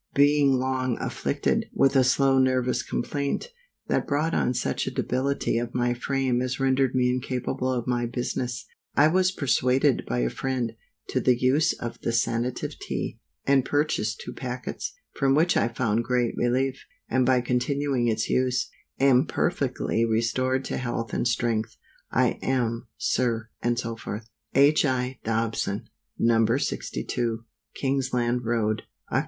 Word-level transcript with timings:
BEING 0.15 0.53
long 0.57 0.97
afflicted 0.99 1.67
with 1.75 1.95
a 1.95 2.03
slow 2.03 2.39
nervous 2.39 2.81
complaint, 2.81 3.49
that 3.85 4.07
brought 4.07 4.33
on 4.33 4.55
such 4.55 4.87
a 4.87 4.91
debility 4.91 5.59
of 5.59 5.75
my 5.75 5.93
frame 5.93 6.41
as 6.41 6.59
rendered 6.59 6.95
me 6.95 7.07
incapable 7.07 7.71
of 7.71 7.85
my 7.85 8.07
business; 8.07 8.65
I 8.95 9.07
was 9.09 9.29
persuaded 9.31 10.07
by 10.07 10.21
a 10.21 10.31
friend 10.31 10.71
to 11.09 11.19
the 11.19 11.39
use 11.39 11.73
of 11.73 11.99
the 12.01 12.11
Sanative 12.11 12.79
Tea, 12.79 13.19
and 13.45 13.63
purchased 13.63 14.21
two 14.21 14.33
packets, 14.33 14.91
from 15.13 15.35
which 15.35 15.55
I 15.55 15.67
found 15.67 16.03
great 16.03 16.35
relief, 16.35 16.83
and 17.07 17.23
by 17.23 17.39
continuing 17.41 18.07
its 18.07 18.27
use, 18.27 18.71
am 18.99 19.27
perfectly 19.27 20.03
restored 20.03 20.65
to 20.65 20.77
health 20.77 21.13
and 21.13 21.27
strength. 21.27 21.77
I 22.11 22.39
am, 22.41 22.87
SIR, 22.97 23.49
&c. 23.63 23.73
H. 24.55 24.83
I. 24.83 25.19
DOBSON. 25.23 25.89
No. 26.17 26.57
62, 26.57 27.45
Kingsland 27.75 28.43
road, 28.45 28.81
Oct. 29.11 29.19